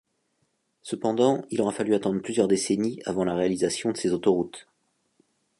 Cependant, 0.81 1.45
il 1.51 1.61
aura 1.61 1.71
fallu 1.71 1.93
attendre 1.93 2.19
plusieurs 2.23 2.47
décennies 2.47 2.99
avant 3.05 3.23
la 3.23 3.35
réalisation 3.35 3.91
de 3.91 3.97
ces 3.97 4.13
autoroutes. 4.13 4.65